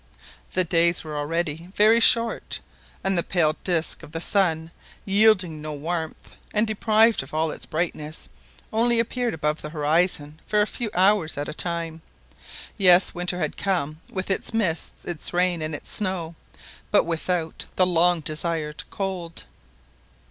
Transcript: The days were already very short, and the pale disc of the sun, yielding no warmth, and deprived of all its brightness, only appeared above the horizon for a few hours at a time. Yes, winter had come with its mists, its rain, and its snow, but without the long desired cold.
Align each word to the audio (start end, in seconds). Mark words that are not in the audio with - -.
The 0.53 0.63
days 0.63 1.03
were 1.03 1.15
already 1.15 1.67
very 1.75 1.99
short, 1.99 2.59
and 3.03 3.15
the 3.15 3.21
pale 3.21 3.55
disc 3.63 4.01
of 4.01 4.13
the 4.13 4.19
sun, 4.19 4.71
yielding 5.05 5.61
no 5.61 5.73
warmth, 5.73 6.33
and 6.55 6.65
deprived 6.65 7.21
of 7.21 7.35
all 7.35 7.51
its 7.51 7.67
brightness, 7.67 8.27
only 8.73 8.99
appeared 8.99 9.35
above 9.35 9.61
the 9.61 9.69
horizon 9.69 10.39
for 10.47 10.59
a 10.59 10.65
few 10.65 10.89
hours 10.95 11.37
at 11.37 11.47
a 11.49 11.53
time. 11.53 12.01
Yes, 12.77 13.13
winter 13.13 13.37
had 13.37 13.57
come 13.57 14.01
with 14.09 14.31
its 14.31 14.55
mists, 14.55 15.05
its 15.05 15.33
rain, 15.33 15.61
and 15.61 15.75
its 15.75 15.91
snow, 15.91 16.33
but 16.89 17.05
without 17.05 17.65
the 17.75 17.85
long 17.85 18.21
desired 18.21 18.83
cold. 18.89 19.43